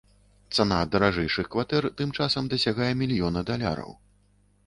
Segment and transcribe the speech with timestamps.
[0.55, 3.91] Цана даражэйшых кватэр тым часам дасягае мільёна даляраў.